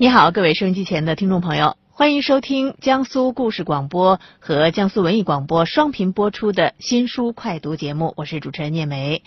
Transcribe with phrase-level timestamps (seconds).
[0.00, 9.22] 你好，各位收音机前的听众朋友，欢迎收听江苏故事广播和江苏文艺广播双频播出的新书快读节目，我是主持人聂梅。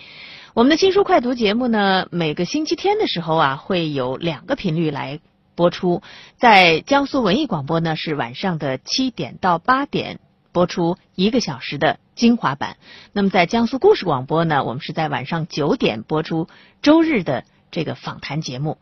[0.55, 5.19] 我们的新书快读节目呢，每个星期天的时候啊，会有两个频率来
[5.53, 6.01] 播出，
[6.37, 10.19] 在江苏文艺广播呢是晚上的七点到八点
[10.51, 12.77] 播出一个小时的精华版，
[13.11, 16.47] 那么在江苏故事广播呢，我们是在晚上九点播出
[16.81, 18.79] 周日的这个访谈节目。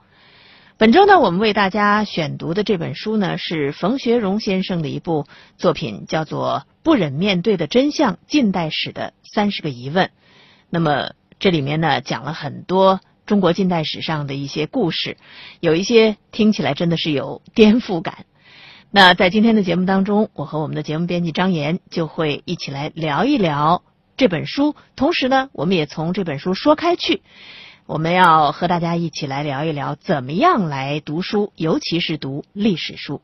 [0.81, 10.07] 本周呢，我们为大家选读的这本书呢，是冯学荣先生的一部作品，叫做《不忍面对的真相：近代史的三十个疑问》。
[10.71, 15.17] 那么这里面呢，讲了很多中国近代史上的一些故事，
[15.59, 18.25] 有一些听起来真的是有颠覆感。
[18.89, 23.83] 那在今天的节目当中，我和我们的节目编辑张岩就会一起来聊一聊
[24.17, 27.21] 这本书，同时呢，我们也从这本书说开去。
[27.91, 33.19] 我们要和大家一起来聊一聊，怎么样来读书，尤其是读历史书。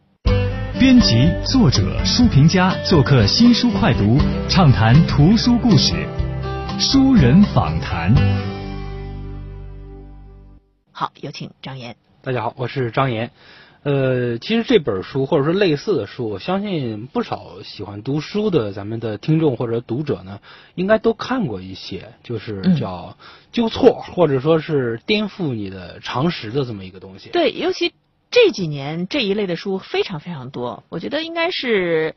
[0.77, 4.17] 编辑、作者、书评家做客新书快读，
[4.49, 5.93] 畅谈图书故事，
[6.81, 8.13] 书人访谈。
[10.91, 11.95] 好，有请张岩。
[12.21, 13.31] 大家好，我是张岩。
[13.83, 20.39] 呃，其实这本书或者说类似的书，我相信不少喜欢读书的咱们的听众或者读者呢，
[20.75, 23.17] 应该都看过一些，就是叫
[23.53, 27.29] 纠错或者说是颠覆你的常识的这么一个东西。
[27.29, 27.93] 对，尤其
[28.29, 32.15] 这几年这一类的书非常非常多，我觉得应该是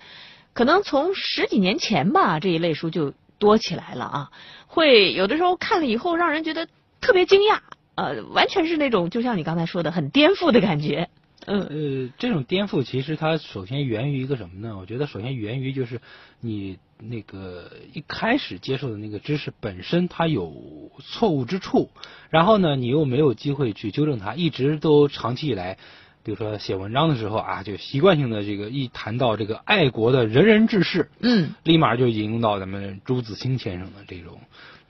[0.52, 4.30] 可能从十几年前吧，这一类书就多起来了啊。
[4.66, 6.66] 会有的时候看了以后，让人觉得
[7.00, 7.60] 特别惊讶，
[7.94, 11.08] 呃，完全是那种就像你刚才说的，很颠覆的感觉。
[11.46, 14.76] 嗯呃，这种颠覆其实它首先源于一个什么呢？
[14.78, 16.00] 我觉得首先源于就是
[16.40, 21.90] 你那个一开始接受的那个知识本身它有错误之处，
[22.28, 25.78] 然后呢你又没有机会去纠正它，一直都长期以来，
[26.22, 34.38] 比如说写文章的时候啊，就习惯性的这个一谈到这个爱国的仁人志士，嗯，立马就引用到咱们朱自清先生的这种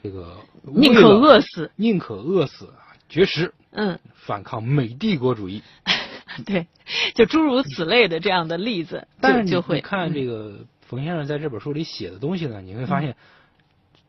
[0.03, 2.75] 这个宁可饿死，宁可饿死
[3.09, 5.63] 绝食，嗯，反抗美帝国主义。
[6.47, 6.67] 对，
[7.15, 13.17] 就诸如此类的这样的例子，但是就会看这个冯先生在这本书里写的东西呢，你会发现，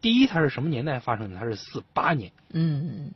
[0.02, 1.40] 第一，他是什么年代发生的？
[1.40, 3.12] 他是四八年，嗯，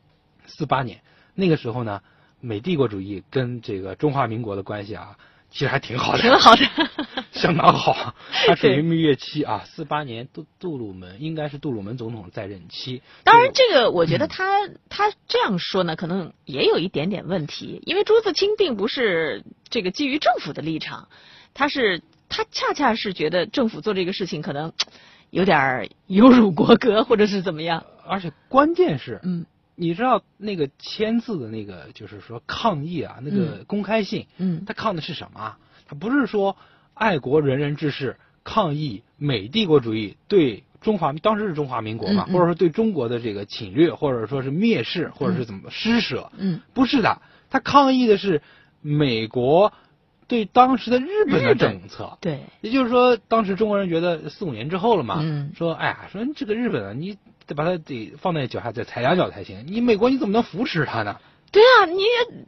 [0.46, 1.02] 四八年
[1.34, 2.02] 那个时候呢，
[2.40, 5.18] 美帝国主义跟这个中华民国的关系啊。
[5.56, 6.66] 其实还挺好的，挺好的，
[7.32, 8.14] 相当好。
[8.46, 13.02] 他属于蜜月期啊，四八年杜杜鲁门应该是杜鲁门总统在任期。
[13.24, 21.08] 当然，这个我觉得他他这样说呢，可能也有一点点问题，因为朱自清并不是这个基于政府的立场，
[21.54, 24.74] 他是他恰恰是觉得政府做这个事情可能
[25.30, 27.86] 有点有辱国格，或者是怎么样。
[28.06, 29.46] 而且关键是，嗯。
[29.76, 35.58] 你知道那个签字的那个，就是说抗议啊，那个公开信，嗯，他抗的是什么？
[35.86, 36.56] 他不是说
[36.94, 46.32] 爱国仁人志士抗议美帝国主义对中华当时是中华民国嘛，或者说对中国的这个侵略，或者说是蔑视，或者是怎么施舍？
[46.38, 48.42] 嗯，不是的，他抗议的是
[48.82, 49.74] 美国
[50.28, 52.18] 对当时的日本的政策。
[52.22, 57.18] 对，也就是说，当时中国人觉得四五年之后了嘛，嗯，说哎呀，说这个日本啊，你。
[57.48, 59.66] 得把它得放在脚下再踩两脚才行。
[59.68, 61.18] 你美国你怎么能扶持他呢？
[61.52, 62.04] 对啊，你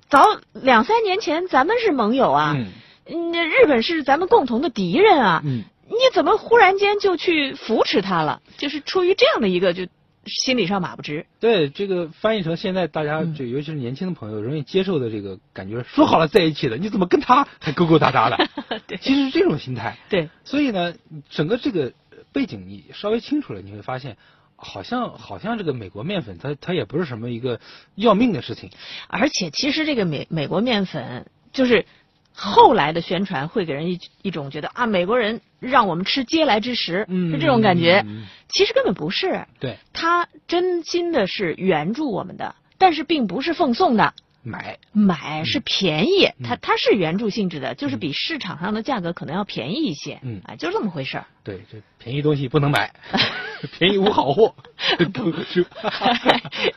[0.09, 2.57] 早两三年前咱们是盟友啊，
[3.05, 8.41] 嗯，日本是咱们共同的敌人啊，嗯，你怎么忽然间就去扶持他了？
[8.57, 9.87] 就是出于这样的一个就
[10.25, 11.25] 心理上马不直。
[11.39, 18.49] 对，这个翻译成现在大家就尤其是年轻的朋友容易接受的这个感觉，说好了在一起的，你怎么跟他还勾勾搭搭的？
[18.87, 19.95] 对，其实是这种心态。
[20.09, 20.93] 对，所以呢，
[21.29, 21.93] 整个这个
[22.33, 24.17] 背景你稍微清楚了，你会发现。
[24.57, 27.61] 好像好像这个美国面粉，它它也不是什么一个
[27.95, 28.71] 要命的事情。
[29.07, 31.85] 而且其实这个美美国面粉，就是
[32.33, 38.03] 后来的宣传会给人一一种觉得啊，美国人让我们吃嗟来之食，是这种感觉。
[38.49, 39.45] 其实根本不是。
[39.59, 39.77] 对。
[39.93, 44.13] 他真心的是援助我们的，但是并不是奉送的。
[44.47, 50.19] 买买是便宜，它它是援助性质的，就是比市场上的价格可能要便宜一些。
[50.23, 51.25] 嗯，啊，就这么回事儿。
[51.43, 52.93] 对，这便宜东西不能买，
[53.77, 54.55] 便宜无好货。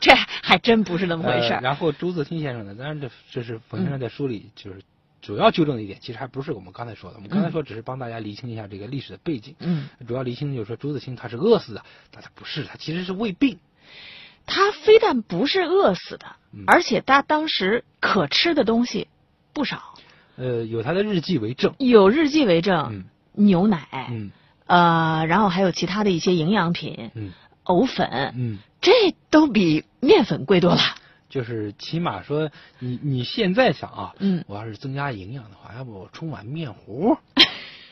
[0.01, 0.13] 这
[0.43, 1.61] 还真不是那么回事儿。
[1.61, 4.81] 然后朱自清先生呢，当然这这是冯先生在书里就是
[5.21, 7.17] 主要纠正的一点，其实还不是我们刚才说的。
[7.17, 9.55] 我们刚才说只是帮大家厘清一下这个历史的背景。
[9.59, 13.57] 嗯，主要厘清就是说朱自清他是饿死的，但他不是，他其实是胃病。
[14.45, 16.25] 他非但不是饿死的，
[16.67, 19.07] 而且他当时可吃的东西
[19.53, 19.95] 不少。
[20.35, 21.73] 呃，有他的日记为证。
[21.77, 22.87] 有日记为证。
[22.91, 23.05] 嗯。
[23.33, 23.87] 牛奶。
[24.09, 24.31] 嗯。
[24.65, 27.11] 呃，然后还有其他的一些营养品。
[27.15, 27.31] 嗯。
[27.63, 28.33] 藕粉。
[28.35, 28.57] 嗯。
[28.81, 28.91] 这
[29.29, 30.81] 都比面粉贵多了。
[31.29, 32.49] 就是起码说
[32.79, 37.17] 你你现在想啊，嗯我要是增加营养的话，要不我冲碗面糊，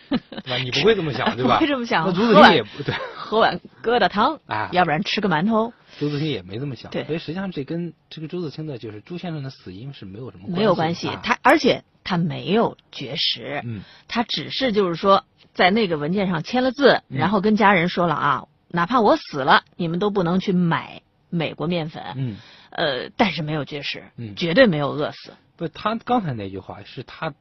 [0.10, 0.58] 对吧？
[0.62, 1.56] 你不会这么想，对吧？
[1.56, 6.92] 不会这么想那朱自喝碗清也不对，喝碗疙瘩汤，啊要不然吃个馒头，朱自清也没这么想。
[6.92, 11.08] 对所以实际上这跟这个朱自清的就是朱先生的死因是没有什么没有关系。
[11.08, 22.04] 啊他而且他没有绝食，嗯他只是就是说在那个文件上签了字，嗯然后跟家人说了啊，哪怕我死了，你们都不能去买美国面粉。
[22.16, 22.38] 嗯，
[22.72, 25.34] 呃，但是没有绝食，嗯绝对没有饿死。
[25.58, 27.36] 不，他刚才那句话是他的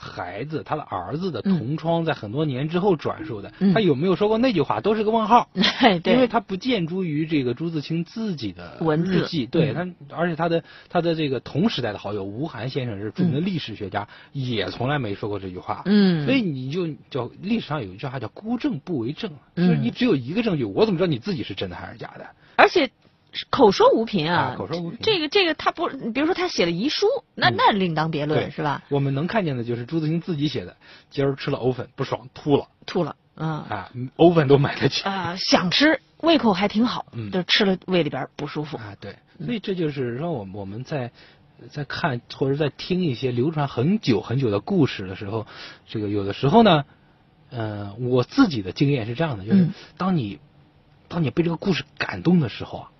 [0.00, 3.52] 孩子，他的儿子的嗯同窗在很多年之后转述的。
[3.58, 5.48] 嗯他有没有说过那句话，都是个问号。
[6.02, 15.82] 对，因为他不见诸于这个朱自清自己的文字记，对嗯他，而且他的他的这个同时代的好友吴晗先生是著名的历史学家，也从来没说过这句话。
[15.84, 22.26] 嗯，所以你就叫历史上有一句话叫“孤证不为证”，嗯就是你只有一个证据，我怎么知道你自己是真的还是假的？
[22.56, 22.90] 而且
[23.50, 24.98] 口说无凭啊，啊口说无凭。
[25.02, 27.54] 这个这个他不，比如说他写了遗书，那嗯。
[27.56, 28.82] 那另当别论是吧？
[28.88, 30.76] 我们能看见的就是朱自清自己写的，
[31.10, 32.68] 今儿吃了藕粉不爽吐了。
[32.86, 33.48] 吐了，嗯。
[33.48, 35.02] 啊，藕粉都买得起。
[35.04, 37.30] 啊、想吃，胃口还挺好，嗯。
[37.30, 38.76] 就吃了胃里边不舒服。
[38.76, 41.12] 啊，对，所以这就是说，我们我们在
[41.70, 45.46] 在看或者在听一些流传很久很久的故事的时候，
[45.86, 46.84] 这个有的时候呢，
[47.50, 49.74] 呃，我自己的经验是这样的，就是嗯。
[49.98, 50.40] 当你、
[51.08, 52.90] 当你被这个故事感动的时候啊，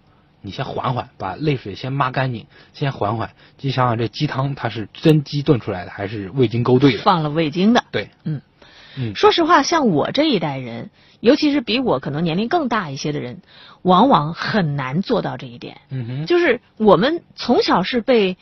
[0.42, 7.02] 你先缓缓，把泪水先抹干净，先缓缓，你想想这鸡汤它是真鸡炖出来的，还是味精勾兑的？
[7.02, 8.40] 放了味精的，对，嗯。
[8.96, 9.14] 嗯。
[9.14, 10.90] 说实话，像我这一代人，
[11.20, 13.40] 尤其是比我可能年龄更大一些的人，
[13.82, 15.80] 往往很难做到这一点。
[15.90, 18.36] 嗯哼，就是我们从小是被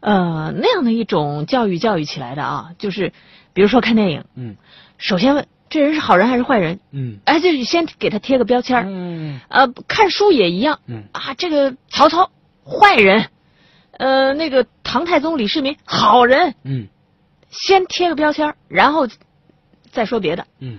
[0.00, 3.12] 呃那样的一种教育教育起来的啊，就是
[3.54, 4.56] 比如说看电影，嗯。
[4.98, 7.18] 首先问这人是好人还是坏人，嗯。
[7.24, 8.84] 哎，就是先给他贴个标签儿。
[8.86, 9.40] 嗯。
[9.48, 10.80] 呃，看书也一样。
[10.86, 11.04] 嗯。
[11.12, 12.30] 啊，这个曹操
[12.64, 13.30] 坏人，
[13.92, 16.88] 呃，那个唐太宗李世民好人，嗯。
[17.50, 19.08] 先贴个标签儿，然后
[19.90, 20.46] 再说别的。
[20.60, 20.78] 嗯。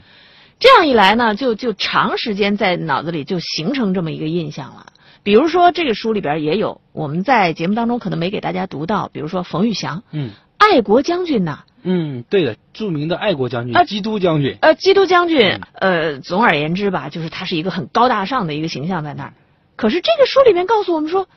[0.59, 4.87] 这样一来呢，就就长时间在脑子里就形成这么一个印象了。
[5.21, 14.57] 比如说，这个书里边也有，我们在节目当中可能没给大家读到，比如说冯玉祥，嗯爱国将军呐、嗯，对的，著名的爱国将军，啊基督将军。
[14.61, 19.33] 呃，基督将军嗯，呃，总而言之吧，就是他是一个很高大上的一个形象在那儿。
[19.75, 21.29] 可是这个书里面告诉我们说，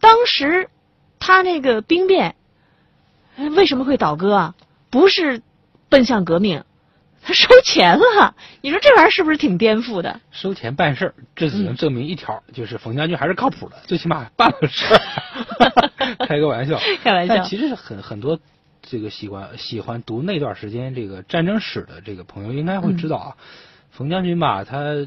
[0.00, 0.68] 当时
[1.18, 2.34] 他那个兵变
[3.36, 4.54] 呃为什么会倒戈啊？
[4.90, 5.40] 不是
[5.88, 6.64] 奔向革命，
[7.22, 8.34] 他收钱了。
[8.60, 10.20] 你说这玩意儿是不是挺颠覆的？
[10.30, 15.00] 收钱办事儿，这只嗯能证明一条，就是冯将军还是靠谱的，最起码办了事儿。
[16.26, 17.36] 开个玩笑，开玩笑。
[17.36, 18.38] 但其实很很多
[18.82, 23.36] 这个喜欢喜欢读那段时间这个战争史的这个朋友应该会知道啊，
[23.90, 25.06] 冯将军吧，他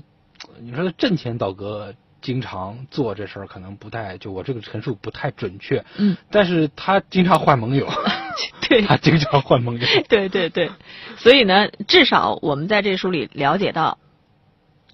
[0.60, 1.94] 你说他阵前倒戈。
[2.22, 7.88] 经常做这事儿可能不太，就我这个陈述不太准确，嗯，但是他经常换盟友，
[8.68, 8.82] 对。
[8.88, 10.72] 他经常换盟友，对对对，
[11.18, 14.00] 所以呢，至少我们在这书里了解到，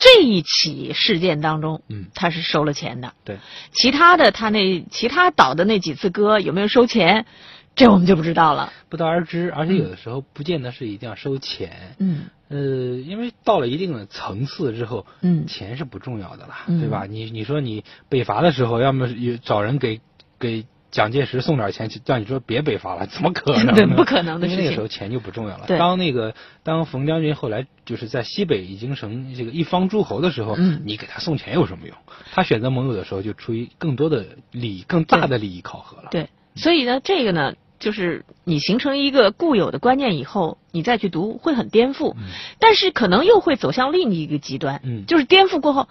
[0.01, 3.13] 这一起事件当中，嗯他是收了钱的。
[3.23, 3.37] 对，
[3.71, 7.27] 其他的他那其他倒的那几次歌有没有收钱，
[7.75, 8.73] 这我们就不知道了。
[8.89, 12.57] 不得而知，而且有的时候不见得是一定要收钱，嗯呃，
[12.99, 17.05] 因为到了一定的层次之后，嗯钱是不重要的了，嗯对吧？
[17.07, 20.01] 你你说你北伐的时候，要么有找人给
[20.39, 23.73] 给蒋介石送点钱，让你说别北伐了，怎么可能？
[23.75, 25.63] 对不可能的因为那个时候钱就不重要了。
[25.65, 31.95] 对当那个当冯将军后来就是在西北已经成这个一方诸侯的时候，嗯你给他送钱有什么用？
[32.33, 36.09] 他选择盟友的时候，就出于更多的利益、更大的利益考核了。
[36.11, 42.23] 对，所以呢，这个呢，就是你形成一个固有的观念以后，你再去读会很颠覆，嗯
[42.59, 45.87] 但是可能又会走向另一个极端，嗯就是颠覆过后，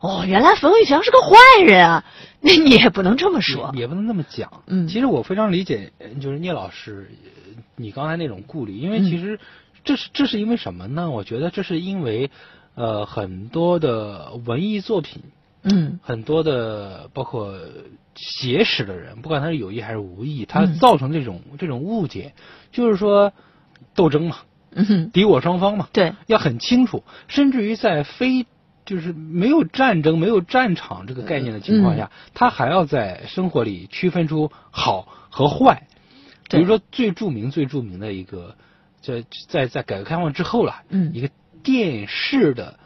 [0.00, 2.04] 哦，原来冯玉祥是个坏人啊，
[2.40, 4.62] 那你也不能这么说也，也不能那么讲。
[4.66, 4.86] 嗯。
[4.86, 9.40] 其实我非常理解，呃就是聂老师呃你刚才那种顾虑，因为嗯其实
[9.84, 11.10] 这是这是因为什么呢？
[11.10, 12.30] 我觉得这是因为
[12.76, 15.22] 呃很多的文艺作品，
[15.62, 17.58] 嗯很多的包括
[18.14, 20.74] 写史的人，不管他是有意还是无意，他嗯。
[20.74, 22.34] 造成这种、这种误解，
[22.70, 23.32] 就是说
[23.96, 24.36] 斗争嘛，
[24.72, 28.46] 嗯哼，敌我双方嘛，对，要很清楚，甚至于在非
[28.88, 35.86] 就是没有战争、没有战场这个概念的情况下，嗯他还要在生活里区分出好和坏。
[36.48, 38.56] 比如说最著名、最著名的一个，
[39.02, 41.28] 在在在改革开放之后了，嗯一个
[41.62, 42.78] 电视的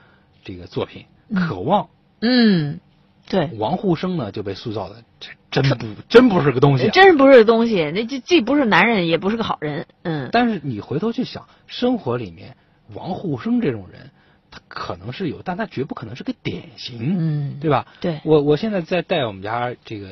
[0.42, 1.84] 这个作品嗯《渴望》，
[2.20, 2.80] 嗯，
[3.28, 3.48] 对。
[3.58, 6.90] 王沪生呢就被塑造的这真不真不是个东西、啊。
[6.90, 9.86] 真不是个东西，那就既不是男人，也不是个好人。
[10.02, 12.56] 嗯，但是你回头去想，生活里面
[12.92, 14.10] 王沪生这种人，
[14.52, 17.86] 他可能是有，但他绝不可能是个典型，嗯对吧？
[18.00, 20.10] 对我我现在在带我们家这个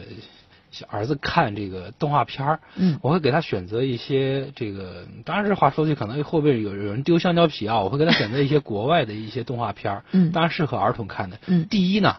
[0.73, 7.81] 小儿子看这个动画片儿，嗯我会给他选择一些这个，当然这话说出去可能会不会有有人丢香蕉皮啊？
[7.81, 11.39] 我会给他选择一些国外的一些动画片儿， 嗯当然适合儿童看的。
[11.47, 12.17] 嗯第一呢，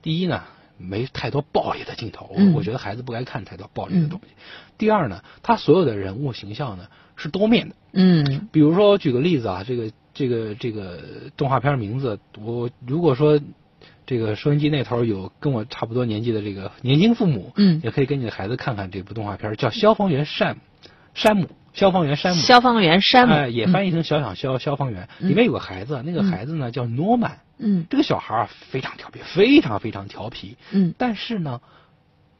[0.00, 0.44] 第一呢，
[0.82, 2.52] 没太多暴力的镜头，我嗯。
[2.54, 4.34] 我觉得孩子不该看太多暴力的东西。
[4.76, 8.48] 第二呢，他所有的人物形象呢是多面的，嗯。
[8.52, 11.00] 比如说我举个例子啊，这个这个这个
[11.36, 13.40] 动画片名字，我如果说
[14.04, 17.80] 这个收音机那头有跟我差不多年纪的这个年轻父母，嗯。
[17.82, 20.60] 也可以跟你的孩子看看这部动画片，叫《消防员山姆》，
[21.14, 23.34] 山姆，消防员山姆，消防员山姆。
[23.34, 25.08] 哎，也翻译成小小消消防员。
[25.20, 25.30] 嗯。
[25.30, 27.86] 里面有个孩子，那个孩子呢叫诺曼，嗯。
[27.88, 30.94] 这个小孩啊非常调皮，非常非常调皮，嗯。
[30.98, 31.60] 但是呢，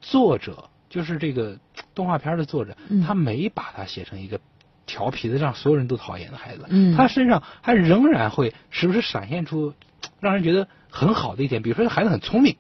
[0.01, 1.59] 作者就是这个
[1.95, 3.03] 动画片的作者，嗯。
[3.03, 4.39] 他没把他写成一个
[4.85, 6.97] 调皮的让所有人都讨厌的孩子，嗯。
[6.97, 9.75] 他身上还仍然会时不时闪现出
[10.21, 12.57] 让人觉得很好的一点，比如说这孩子很聪明，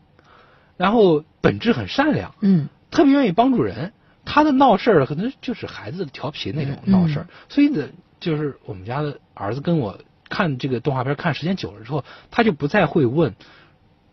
[0.76, 2.68] 然后本质很善良，嗯。
[2.90, 3.92] 特别愿意帮助人。
[4.24, 6.92] 他的闹事儿可能就是孩子调皮那种嗯。
[6.92, 7.88] 闹事儿，所以呢，
[8.20, 9.98] 就是我们家的儿子跟我
[10.28, 13.34] 看这个动画片看时间久了之后，他就不再会问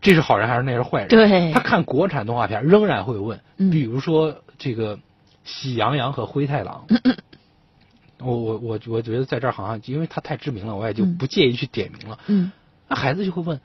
[0.00, 1.08] 这是好人还是那是坏人。
[1.08, 1.52] 对。
[1.52, 3.70] 他看国产动画片仍然会问，嗯。
[3.70, 4.96] 比如说这个
[5.44, 6.86] 《喜羊羊和灰太狼》
[8.18, 11.16] 我我我我觉得在这儿好像因为他太知名了，我也就嗯。
[11.16, 12.18] 不介意去点名了。
[12.26, 12.52] 嗯。
[12.88, 13.60] 那孩子就会问，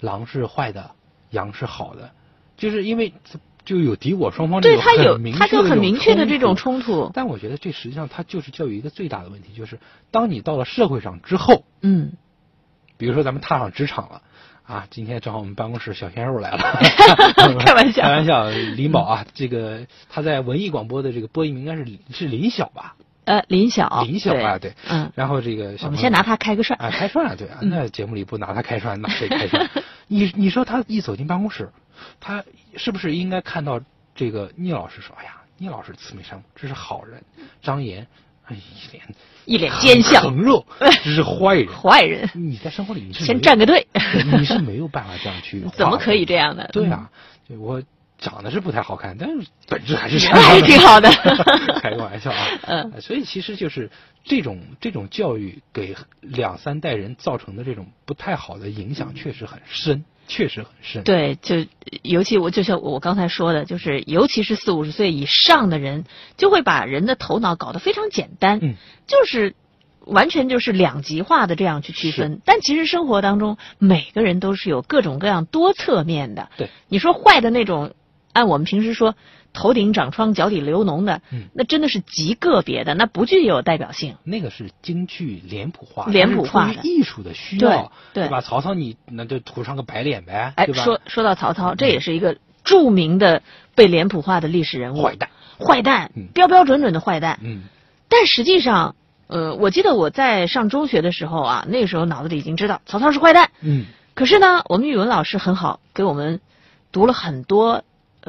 [0.00, 0.90] 狼是坏的，
[1.30, 2.10] 羊是好的，
[2.56, 3.14] 就是因为
[3.64, 7.10] 就有敌我双方这种对他就很明确的这种冲突。
[7.14, 9.78] 但我觉得这实际上它就是教育一个最大的问题，就是
[10.10, 12.12] 当你到了社会上之后，嗯。
[12.96, 14.22] 比如说咱们踏上职场了。
[14.66, 16.58] 啊，今天正好我们办公室小鲜肉来了，
[17.60, 18.02] 开玩笑。
[18.02, 22.96] 开玩笑，林宝啊，这个他在文艺广播的这个播音应该是是林晓吧？
[23.26, 24.04] 呃林晓。
[24.04, 25.12] 林晓啊，对，嗯。
[25.14, 26.80] 然后这个我们先拿他开个涮。
[26.80, 27.68] 啊，开涮啊，对啊，嗯。
[27.68, 29.68] 那节目里不拿他开涮，拿谁开涮？
[30.08, 31.70] 你你说他一走进办公室，
[32.20, 32.44] 他
[32.76, 33.80] 是不是应该看到
[34.14, 37.22] 这个聂老师说：“哎呀，聂老师慈眉善目，这是好人。”
[37.62, 38.06] 张岩，
[38.46, 39.04] 哎，一脸
[39.46, 41.68] 一脸奸相横肉，这是坏人。
[41.74, 43.86] 坏人，你在生活里你是先站个队，
[44.38, 46.68] 你是没有办法这样去， 怎么可以这样呢？
[46.72, 47.10] 对啊，
[47.58, 47.82] 我
[48.18, 50.18] 长得是不太好看，但是本质还是
[50.62, 51.10] 挺好的。
[51.80, 53.90] 开个玩笑啊，嗯呃所以其实就是
[54.22, 61.66] 这种这种教育给两三代人造成的这种不太好的影响，确实很深，确实很深。，对，就
[62.02, 66.04] 尤其我就像我刚才说的，就是尤其是四五十岁以上的人，
[66.36, 68.74] 就会把人的头脑搞得非常简单，嗯，
[69.06, 69.54] 就是
[70.04, 72.40] 完全就是两极化的这样去区分。
[72.44, 76.48] 但其实生活当中，每个人都是有各种各样多侧面的。
[76.56, 77.94] 对，你说坏的那种，
[78.32, 79.14] 按我们平时说
[79.54, 84.16] 头顶长疮、脚底流脓的，嗯那真的是极个别的，那不具有代表性。
[84.24, 88.42] 那个是京剧脸谱化，脸谱化艺术的需要，对对吧？
[88.42, 90.82] 曹操你那就涂上个白脸呗，哎，对吧？
[90.84, 93.42] 说说到曹操，这也是一个著名的
[93.74, 97.38] 被脸谱化的历史人物，坏蛋，坏蛋嗯，标标准准的坏蛋。
[97.42, 97.62] 嗯
[98.08, 98.96] 但实际上，
[99.28, 103.50] 呃，我记得我在上中学的时候啊，那个时候脑子里已经知道曹操是坏蛋。
[103.60, 106.40] 嗯可是呢，我们语文老师很好，给我们
[106.92, 107.82] 读了很多呃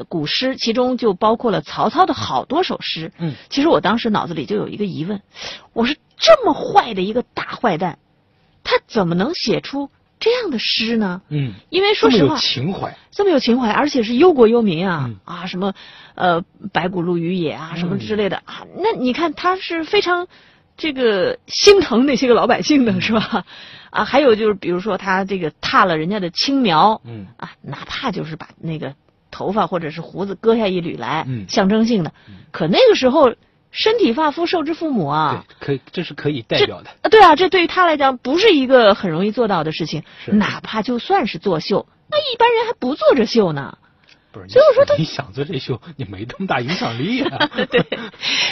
[0.04, 3.12] 古诗，其中就包括了曹操的好多首诗。
[3.18, 5.22] 嗯，其实我当时脑子里就有一个疑问：
[5.72, 7.98] 我是这么坏的一个大坏蛋，
[8.64, 11.22] 他怎么能写出这样的诗呢？
[11.28, 15.74] 嗯，因为说这么有实话，情怀，这么有情怀，而且是忧国忧民啊、嗯啊，什么
[16.14, 18.66] 呃白骨露于野啊，什么之类的、啊。
[18.76, 20.26] 那你看他是非常
[20.76, 23.44] 这个心疼那些个老百姓的，嗯是吧？
[23.90, 28.94] 啊，还有就是比如说他这个踏了人家的青苗，嗯啊，哪怕就是把那个
[29.36, 32.12] 头发或者是胡子割下一缕来，嗯象征性的。
[32.52, 33.34] 可那个时候
[33.70, 40.04] 身体发肤受之父母啊，对，可以，这是可以代表的，啊，对啊，这对于他来讲不是一个很容易做到的事情。
[40.24, 43.76] 是哪怕就算是作秀，那一般人还不做这秀呢。
[44.32, 44.48] 不是？
[44.48, 47.46] 所以我说他你想做这秀，你没这么大影响力啊。
[47.70, 47.80] 对，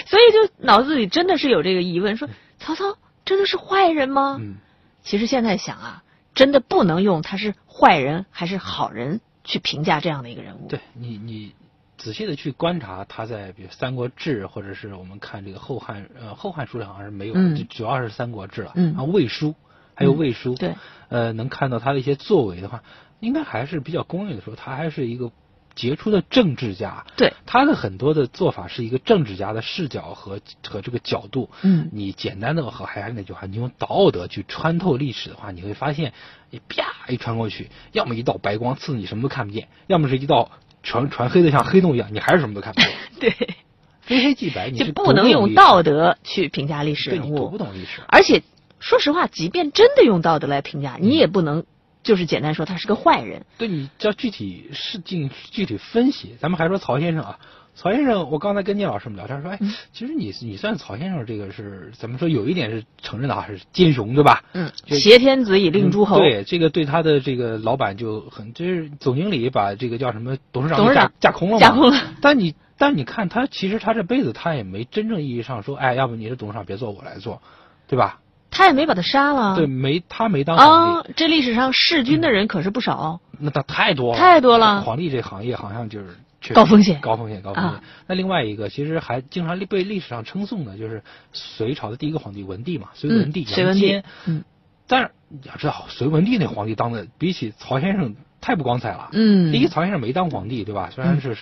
[0.07, 4.37] 所以就脑子里真的是有这个疑问：说曹操真的是坏人吗？
[4.38, 4.57] 嗯
[5.03, 6.03] 其实现在想啊，
[6.35, 10.67] 真的不能用他是坏人还是好人去评价这样的一个人物。
[10.69, 11.55] 对你，你
[11.97, 18.73] 仔细的去观察他在比如《三国志》或者是我们看这个《后汉》呃，《后汉书》里好像是没有，嗯就主要是《三国志》了。
[18.75, 19.49] 嗯啊，《魏书》
[19.95, 20.75] 还有《嗯魏书》对，
[21.09, 22.83] 呃，能看到他的一些作为的话，
[23.21, 25.31] 应该还是比较公认的说，他还是一个
[25.75, 27.04] 杰出的政治家。
[27.16, 31.50] 对，他的很多的做法是一个政治家的视角和和这个角度。
[31.62, 36.12] 嗯你简单的和还是那句话，你用道德去穿透历史的话，你会发现，
[36.50, 40.50] 你啪一穿过去，要么一道白光刺你什么都看不见，要么是一道
[40.83, 42.90] 全全黑的像黑洞一样，你还是什么都看不见。
[43.21, 43.57] 对，
[44.02, 47.59] 非黑即白，你就不能用道，德去评价历史人物对你读不。
[47.59, 48.02] 懂历史。
[48.09, 48.43] 而且
[48.81, 51.64] 说实话，即便真的用道德来评价，你也不能
[52.05, 53.45] 就是简单说他是个坏人。
[53.59, 57.41] 对你要具体事情具体分析，咱们还说曹先生啊。
[57.77, 59.59] 曹先生，我刚才跟聂老师们聊天说，哎，
[59.93, 62.29] 其实你你算曹先生这个是怎么说？
[62.29, 64.45] 有一点是承认的啊，是奸雄，对吧？
[64.53, 66.19] 嗯，挟天子以令诸侯。
[66.19, 71.59] 对，这个对他的这个老板就很，就是总经理把这个叫什么董事长董事长架空了嘛。
[71.59, 72.15] 架空了。
[72.21, 77.43] 但你但你看他，其实他这辈子他也没真正意义上说，哎，要不你是董事长，别做我来做，
[77.89, 78.21] 对吧？
[78.55, 79.57] 他也没把他杀了。
[79.57, 81.13] 对，没他没当皇帝。
[81.15, 83.21] 这历史上弑君的人可是不少。
[83.39, 84.19] 那他太多了。
[84.19, 84.81] 太多了。
[84.81, 86.07] 皇帝这行业好像就是。
[86.53, 87.81] 高风险，高风险，高风险。
[88.07, 94.05] 那另外一个，其实还经常被历史上称颂的，就是隋朝的第一个皇帝文帝嘛，隋文帝杨坚。
[94.27, 94.45] 嗯，
[94.87, 99.09] 但是你要知道，隋文帝那皇帝当的比起曹先生太不光彩了。
[99.13, 100.91] 嗯，第一，曹先生没当皇帝，对吧？
[100.95, 101.35] 虽然是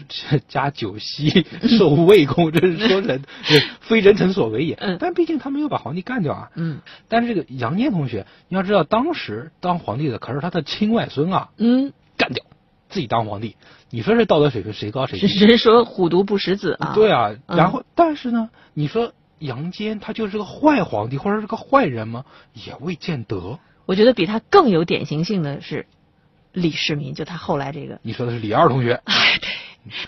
[0.47, 1.45] 加九锡
[1.77, 3.25] 受魏公，这是说人
[3.81, 4.77] 非人臣所为也。
[4.81, 6.51] 嗯，但毕竟他没有把皇帝干掉啊。
[6.55, 6.79] 嗯，
[7.09, 11.49] 但是这个杨坚同学，你要知道，当时当皇帝的可是他的亲外孙啊。
[11.57, 12.45] 嗯，干掉。
[12.89, 13.57] 自己当皇帝，
[13.91, 15.45] 你说这道德水平谁高谁低？
[15.45, 16.93] 人说虎毒不食子啊。
[16.95, 22.25] 对啊，然后但是呢，你说杨坚他就是个坏皇帝，或者是个坏人吗？
[22.53, 23.59] 也未见得。
[23.87, 25.87] 我觉得比他更有典型性的是
[26.53, 27.99] 李世民，就他后来这个。
[28.03, 29.01] 你说的是李二同学？
[29.05, 29.49] 哎，对，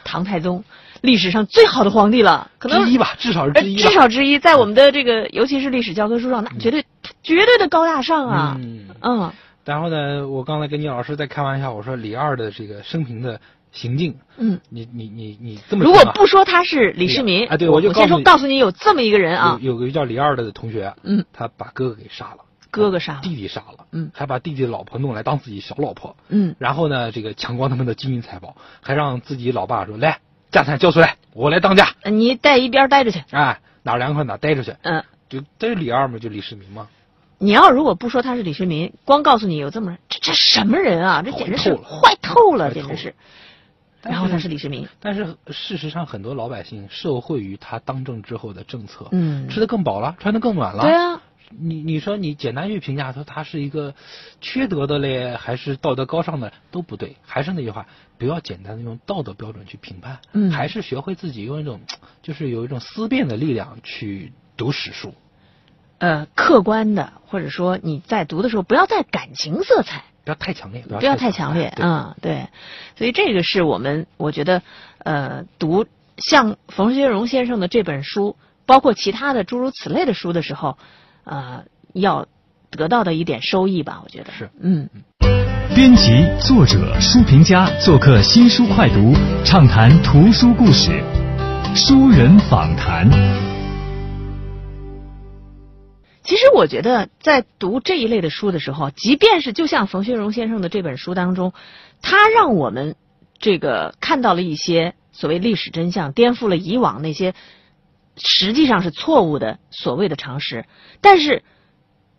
[0.04, 0.62] 唐太宗，
[1.00, 3.76] 历史上最好的皇帝了，可能之一吧，至少是之一。
[3.76, 6.84] 至少之一，在我们的这个，尤其是历史教科书上，那绝对
[7.22, 8.56] 绝对的高大上啊。
[8.60, 9.32] 嗯嗯。
[9.64, 13.40] 然后呢，我刚才跟你老师在开玩笑，我说李二的这个生平的
[13.72, 36.88] 行径，嗯，你你你你这么如果不说他是李世民，啊，对，我就先说告诉你有这么一个人啊，有有个叫李二的同学，嗯，他把哥哥给杀了，哥哥杀了，弟弟杀了，嗯，还把弟弟的老婆弄来当自己小老婆，嗯，然后呢，这个抢光他们的金银财宝，还让自己老爸说来家产交出来，我来当家，你带一边待着去，哎，哪凉快哪待着去，嗯，就这是李二嘛，就李世民嘛。
[37.38, 41.22] 你要如果不说他是李世民，光告诉你有这么人，这这什么人啊？
[41.22, 43.14] 这简直是坏透了，简直是。
[44.02, 50.82] 然后他是李世民，但是事实上很多老百姓受惠于他当政之后的政策，嗯，吃的更饱了，穿的更暖了。
[50.82, 53.94] 对啊，你你说你简单去评价说他是一个
[54.40, 57.16] 缺德的嘞，还是道德高尚的都不对。
[57.22, 57.86] 还是那句话，
[58.18, 61.80] 不要简单的用道德标准去评判，嗯，还是学会自己用一种
[62.22, 65.14] 就是有一种思辨的力量去读史书。
[65.98, 72.48] 呃，客观的，或者说你在读的时候，不要带感情色彩，不要太强烈，不要太强烈，嗯，对。
[72.96, 74.62] 所以这个是我们，我觉得，
[74.98, 75.86] 呃，读
[76.18, 80.76] 像冯学荣先生的这本书，包括其他的诸如此类的书的时候，
[81.24, 82.26] 呃，要
[82.70, 84.88] 得到的一点收益吧，我觉得是，嗯。
[85.74, 91.02] 编辑、作者、书评家做客新书快读，畅谈图书故事，
[91.74, 93.10] 书人访谈。
[96.22, 101.52] 其实我觉得，在读这一类的书的时候，即便是就像冯学荣先生的这本书当中，
[102.02, 102.94] 他让我们
[103.38, 107.34] 这个看到了一些所谓历史真相，颠覆了以往那些
[108.16, 110.66] 实际上是错误的所谓的常识。
[111.00, 111.42] 但是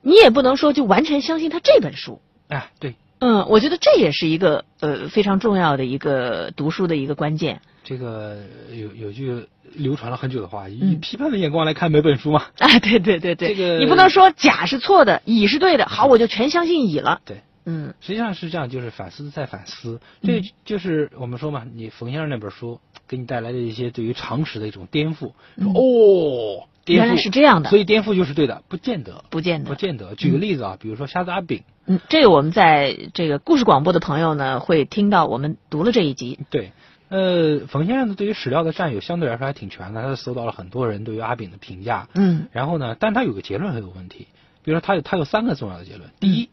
[0.01, 2.21] 你也不能说就完全相信他这本书。
[2.47, 7.61] 哎，对，嗯，我觉得这也是一个呃非常重要的一个读书的一个关键。
[7.83, 9.47] 这个有有句。
[9.73, 12.45] 流传了很久的话，以批判的眼光来看每本书嘛。
[12.59, 17.19] 啊，对对对对，这个你不能说甲是错的，乙是对的，好，我就全相信乙了。
[17.25, 19.99] 对，嗯，实际上是这样，就是反思再反思。
[20.21, 25.31] 这就是我们说嘛，你冯先生那本书给你带来的一些对于常识的一种颠覆。
[25.57, 30.15] 说哦，原来是这样的，所以颠覆就是对的，不见得，不见得，不见得。
[30.15, 31.63] 举个例子啊，比如说瞎子阿炳。
[31.87, 36.39] 嗯，这个我们在这个故事广播的朋友呢，会听到我们读了这一集。
[36.49, 36.71] 对。
[37.07, 42.09] 呃，冯先生呢，对于史料的占有相对来说还挺全的，他搜到了很多人对于阿炳的评价。
[42.15, 42.47] 嗯。
[42.51, 44.27] 然后呢，但他有个结论很有问题，
[44.63, 46.09] 比如说他有他有三个重要的结论。
[46.19, 46.49] 第一，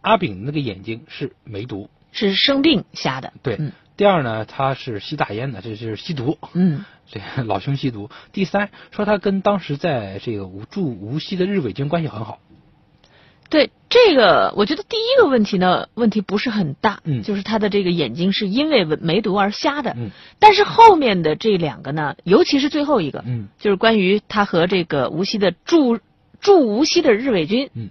[0.00, 3.32] 阿炳那个眼睛是梅毒，是生病瞎的。
[3.42, 3.58] 对。
[3.96, 6.38] 第二呢，他是吸大烟的，这就是吸毒。
[6.54, 6.84] 嗯。
[7.06, 8.08] 这老兄吸毒。
[8.32, 12.38] 第三，说他跟当时在这个无驻无锡的日伪军关系很好。
[13.50, 25.98] 对这个，我觉得第一个问题呢，问题不是很大，嗯，就是他的这个眼睛是因为梅毒而瞎的，嗯，但是后面的这两个呢，尤其是最后一个，嗯，就是关于他和这个无锡的驻
[26.40, 27.90] 驻无锡的日伪军，嗯，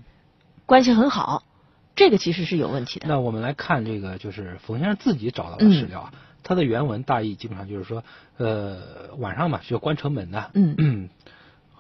[0.66, 1.44] 关系很好，
[1.96, 3.08] 这个其实是有问题的。
[3.08, 8.04] 那我们来看这个，就是冯先生自己找到的史料啊，他的原文大意基本上就是说，
[8.38, 8.80] 呃，
[9.18, 11.10] 晚上嘛需要关城门的，嗯嗯。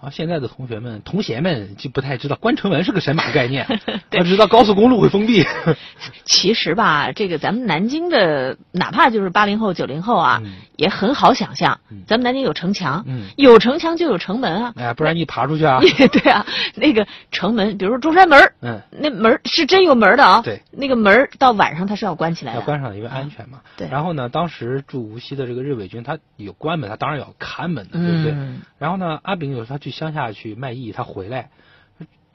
[0.01, 3.67] 啊，现在的同学们、同学们就不太知道关城门是个神马概念，
[4.09, 5.45] 他知道高速公路会封闭。
[6.25, 10.41] 其实吧，这个咱们南京的，哪怕就是八零后、九零后啊，
[10.81, 14.73] 也很好想象嗯，咱们南京有城墙，嗯有城墙就有城门啊。
[14.75, 15.79] 哎，不然你爬出去啊？
[16.11, 20.41] 对啊，那个城门，比如说中山门嗯，那门是真有门的啊。
[20.41, 22.59] 对，那个门到晚上它是要关起来的。
[22.59, 23.61] 要关上的，因为安全嘛。
[23.77, 28.31] 对然后呢，当时驻无锡的这个日伪军，他有关门，他当然要看门的，对不对？
[28.31, 31.51] 嗯然后呢，阿炳有时候他去乡下去卖艺，他回来，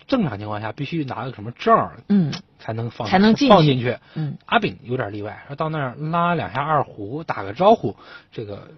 [0.07, 3.99] 正常情况下必须拿个什么证儿嗯才能放才能进去放进去。
[4.15, 7.97] 嗯阿炳有点例外，说到那儿拉两下二胡，打个招呼，
[8.33, 8.71] 这个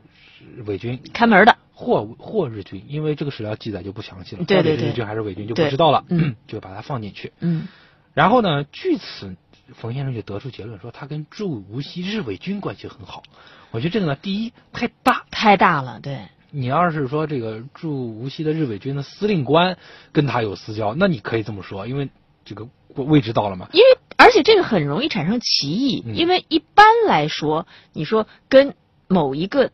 [0.67, 1.57] 伪军开门的。
[1.81, 7.33] 或或日军，因为这个史料记载就不详细了，对对对到底是日军还是伪军就不知道了，嗯 就把它放进去。
[7.39, 7.69] 嗯
[8.15, 9.37] 然后呢，据此，
[9.75, 13.23] 冯先生就得出结论说，他跟驻无锡日伪军关系很好。
[13.71, 16.19] 我觉得这个呢，第一太大，太大了，对。
[16.51, 19.77] 你要是说这个驻无锡的日伪军的司令官
[20.13, 22.09] 跟他有私交，那你可以这么说，因为
[22.45, 23.69] 这个位置到了嘛。
[23.73, 26.17] 因为而且这个很容易产生歧义，嗯。
[26.17, 28.75] 因为一般来说，你说跟
[29.07, 29.71] 某一个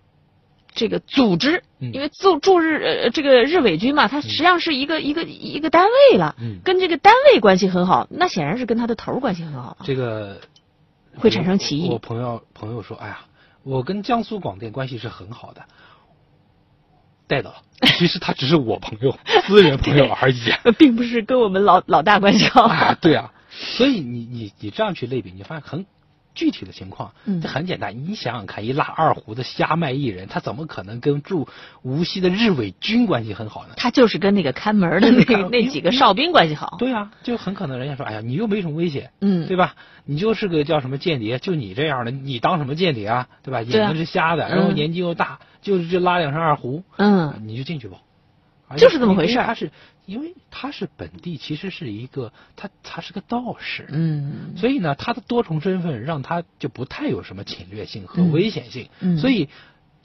[0.75, 1.93] 这个组织，嗯。
[1.93, 6.59] 因为驻驻日呃这个日伪军嘛，它实际上是一个、一个一个单位了，嗯。
[6.65, 9.77] 跟这个单位关系很好，那显然是跟他的头儿关系很好了。
[9.85, 10.41] 这个
[11.17, 11.87] 会产生歧义。
[11.87, 13.21] 我我朋友朋友说，哎呀，
[13.63, 15.63] 我跟江苏广电关系是很好的，
[17.35, 17.57] 带到了。
[17.99, 20.51] 其实他只是我朋友， 私人朋友而已。
[20.63, 22.63] 呃并不是跟我们老老大关系好。
[22.63, 25.85] 啊， 对啊，所以你你你这样去类比，你发现很
[26.35, 27.97] 具体的情况，嗯这很简单。
[28.07, 31.49] 你想想看，一拉二胡的瞎卖艺人，他怎么可能跟驻
[31.83, 33.75] 无锡的日伪军关系很好呢？
[33.77, 36.77] 他就是跟那个看门的那个 那几个哨兵关系好。
[36.79, 39.75] 对啊，就很可能人家说，哎呀，你又没什么危险，嗯对吧？
[40.05, 43.29] 你就是个叫什么间谍，就你这样的，你当什么间谍啊？
[43.43, 43.63] 对吧？
[43.63, 47.99] 眼睛是瞎的，嗯然后年纪又大，就是这拉两声二胡，嗯，你就进去吧。
[48.77, 49.71] 就是这么回事儿他是
[50.07, 54.55] 因为他是本地，其实是一个他他是个道士，嗯。
[54.57, 58.33] 所以呢，他的多重身份让他就不太有什么侵略性和嗯。
[58.33, 58.89] 危险性。
[59.01, 59.17] 嗯。
[59.19, 59.49] 所以，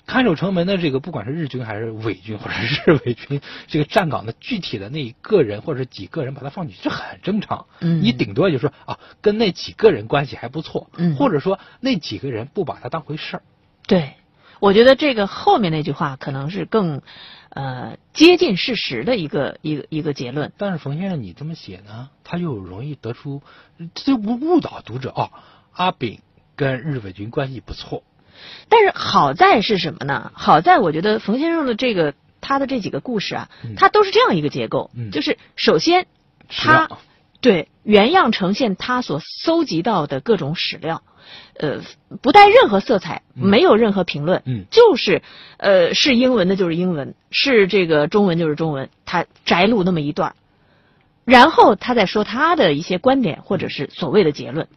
[0.06, 7.66] 看守城门的这个，不管是日军还是伪军， 或者是日伪军，这个站岗的具体的那一个人或者几个人把他放进去，这很正常。
[7.82, 8.02] 嗯。
[8.02, 11.16] 你顶多就说啊，跟那几个人关系还不错，嗯。
[11.16, 13.44] 或者说那几个人不把他当回事儿。
[13.88, 14.14] 对，
[14.60, 17.02] 我觉得这个后面那句话可能是更，
[17.50, 20.52] 呃，接近事实的一个一个一个结论。
[20.58, 23.42] 但是冯先生你这么写呢，他又容易得出，
[23.96, 25.32] 这就不误导读者哦。
[25.72, 26.20] 阿炳
[26.56, 28.04] 跟日伪军关系不错，
[28.68, 30.32] 但是好在是什么呢？
[30.34, 36.06] 好在我觉得冯先生的这个他的这几个故事啊，嗯他都是这样一个结构，嗯就是首先
[36.50, 36.90] 他
[37.42, 41.04] 对原样呈现他所搜集到的各种史料，
[41.58, 41.82] 呃，
[42.22, 45.22] 不带任何色彩，嗯没有任何评论，嗯就是
[45.58, 50.36] 呃是英文的就是英文，是这个中文就是中文，他摘录那么一段
[51.26, 54.68] 然后他再说他的一些观点或者是所谓的结论。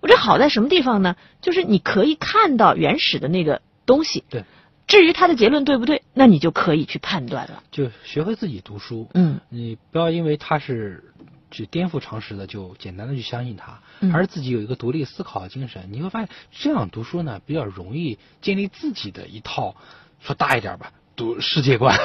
[0.00, 1.16] 我这好在什么地方呢？
[1.40, 4.44] 就是你可以看到原始的那个东西，对，
[4.86, 7.62] 至于他的结论对不对，那你就可以去判断了。
[7.70, 9.08] 就学会自己读书。
[9.14, 11.02] 嗯你不要因为他是
[11.52, 15.88] 去颠覆常识的，就简单的去相信他，嗯而是自己有一个独立思考的精神。
[15.92, 19.76] 你会发现，这样读书呢，比较容易建立自己的一套，
[20.20, 21.96] 说大一点吧，读世界观。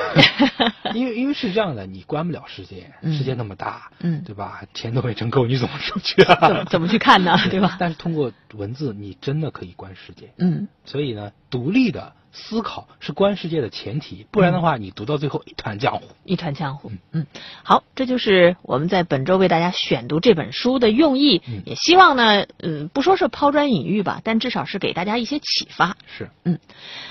[0.93, 4.63] 因为因为是这样的，你观不了世界，嗯世界那么大，嗯对吧？
[4.73, 6.35] 钱都没挣够，你怎么出去啊？
[6.47, 7.37] 怎么怎么去看呢？
[7.49, 7.77] 对吧？
[7.79, 10.33] 但是通过文字，你真的可以观世界。
[10.37, 16.03] 嗯所以呢，独立的思考是观世界的前提，不然的话，你读到最后一团浆糊。
[16.23, 16.91] 一团浆糊。
[17.11, 17.25] 嗯，
[17.63, 25.97] 好，这就是我们在本周为大家选读这本书的用意，嗯也希望呢，嗯，不说是抛砖引玉吧，但至少是给大家一些启发。
[26.05, 26.59] 是，嗯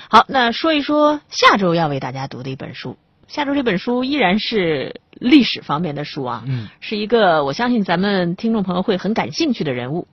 [0.09, 2.97] 好，那说一说下周要为大家读的一本书。
[3.27, 10.07] 下周这本书依然是历史方面的书啊，嗯，是一个我相信咱们听众朋友会很感兴趣的人物，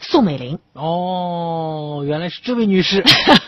[0.00, 0.58] 宋美龄。
[0.72, 3.04] 哦，原来是这位女士，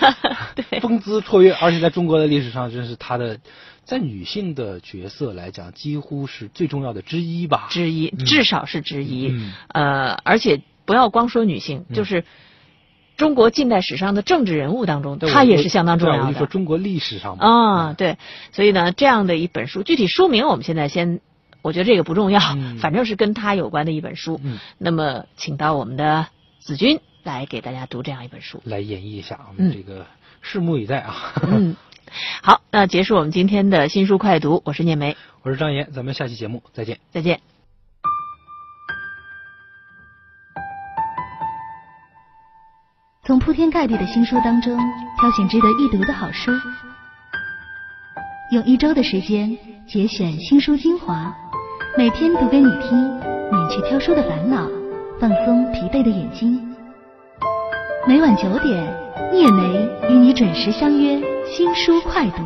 [0.54, 3.38] 对风姿绰约，而且在中国的历史上，真是她的，
[3.84, 7.68] 在女性的角色来讲，几乎是最重要的之一吧。
[7.70, 9.28] 之一，嗯至少是之一。
[9.30, 12.24] 嗯呃，而且不要光说女性，嗯就是
[13.16, 16.46] 中国近代史上的政治人物当中，对她也是相当重要的我就说。
[16.46, 18.16] 中国历史上嘛啊，，对，
[18.52, 21.20] 所以呢，这样的一本书，具体书名我们现在先，
[21.62, 24.40] 我觉得这个不重要，嗯反正是跟她有关的一本书。
[24.42, 26.26] 嗯，那么，请到我们的
[26.60, 28.60] 子君来给大家读这样一本书。
[28.64, 30.06] 来演绎一下，我嗯们这个
[30.44, 31.32] 拭目以待啊。
[31.42, 31.74] 嗯，
[32.42, 37.00] 好，那结束我们今天的新书快读，我是聂梅，我是张岩，咱们下期节目再见。
[37.10, 37.40] 再见。
[43.24, 44.76] 从铺天盖地的新书当中
[45.18, 46.50] 挑选值得一读的好书，
[48.52, 51.32] 用一周的时间节选新书精华，
[51.96, 53.08] 每天读给你听，
[53.50, 54.66] 免去挑书的烦恼，
[55.20, 56.58] 放松疲惫的眼睛。
[58.08, 58.82] 每晚九点，
[59.30, 62.42] 聂梅与你准时相约新书快读。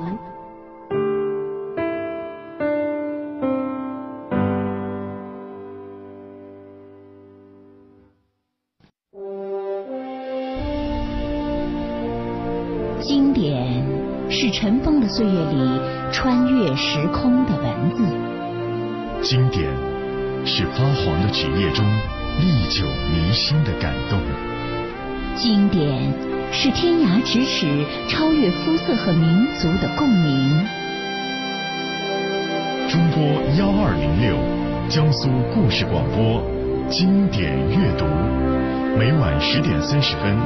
[13.01, 13.85] 经典
[14.29, 18.03] 是尘封的岁月里穿越时空的文字，
[19.23, 19.65] 经典
[20.45, 21.85] 是发黄的纸页中
[22.41, 24.19] 历久弥新的感动，
[25.37, 25.87] 经典
[26.53, 27.67] 是天涯咫尺
[28.09, 30.51] 超越肤色和民族的共鸣。
[32.89, 33.23] 中波
[33.57, 34.37] 幺二零六，
[34.89, 36.43] 江苏故事广播，
[36.91, 38.05] 经典阅读，
[38.99, 40.37] 每晚十点三十分，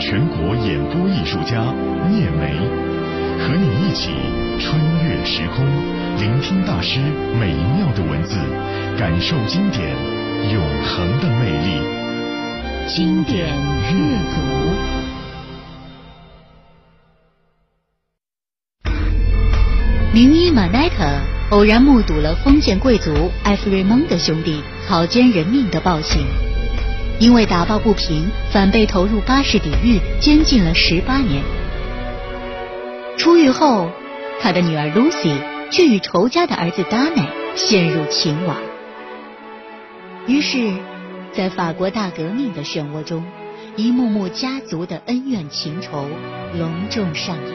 [0.00, 1.62] 全国演播艺术家
[2.10, 2.58] 聂梅
[3.38, 4.10] 和你一起
[4.58, 5.64] 穿越时空，
[6.18, 6.98] 聆听大师
[7.38, 8.36] 美妙的文字，
[8.98, 9.94] 感受经典
[10.52, 11.80] 永恒的魅力。
[12.86, 13.92] 经典阅
[14.32, 14.36] 读。
[20.12, 21.04] 名医马奈特
[21.50, 26.24] 偶然目睹了封建贵族埃弗瑞蒙的兄弟草菅人命的暴行，
[27.18, 31.42] 因为打抱不平，反被投入巴士底狱，监禁了十八年。
[33.18, 33.90] 出狱后，
[34.40, 35.34] 他的女儿 Lucy
[35.70, 38.56] 却与仇家的儿子 d a n 陷入情网。
[40.26, 40.74] 于是，
[41.32, 43.24] 在法国大革命的漩涡中，
[43.76, 46.04] 一幕幕家族的恩怨情仇
[46.58, 47.54] 隆重上演。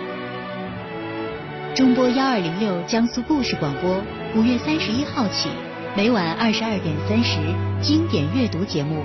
[1.75, 4.01] 中波幺二零六江苏故事广播，
[4.37, 5.49] 五月三十一号起，
[5.97, 7.39] 每晚二十二点三十，
[7.81, 9.03] 经典阅读节目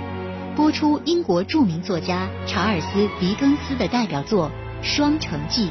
[0.55, 4.49] 播出英国著名作家查尔斯·狄更斯的代表作
[4.85, 5.67] 《双城记》。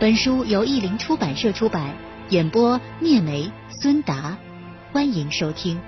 [0.00, 1.94] 本书由译林出版社出版，
[2.30, 4.36] 演播聂梅、孙达，
[4.92, 5.78] 欢迎收听。